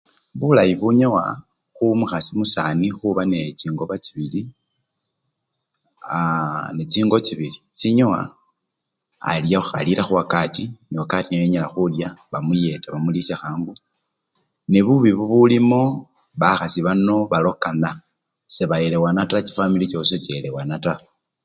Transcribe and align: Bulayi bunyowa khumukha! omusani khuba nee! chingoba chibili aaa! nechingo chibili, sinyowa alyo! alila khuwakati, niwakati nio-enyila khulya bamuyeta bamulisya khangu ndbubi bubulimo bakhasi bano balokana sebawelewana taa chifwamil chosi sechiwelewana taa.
Bulayi 0.39 0.73
bunyowa 0.81 1.23
khumukha! 1.75 2.17
omusani 2.31 2.87
khuba 2.97 3.23
nee! 3.31 3.55
chingoba 3.59 3.95
chibili 4.03 4.41
aaa! 6.09 6.65
nechingo 6.75 7.17
chibili, 7.25 7.57
sinyowa 7.79 8.21
alyo! 9.31 9.61
alila 9.79 10.01
khuwakati, 10.07 10.63
niwakati 10.89 11.27
nio-enyila 11.29 11.67
khulya 11.73 12.07
bamuyeta 12.31 12.87
bamulisya 12.89 13.35
khangu 13.41 13.73
ndbubi 14.69 15.11
bubulimo 15.17 15.81
bakhasi 16.39 16.79
bano 16.87 17.15
balokana 17.31 17.89
sebawelewana 18.53 19.21
taa 19.29 19.45
chifwamil 19.45 19.83
chosi 19.91 20.09
sechiwelewana 20.17 20.75
taa. 20.85 20.99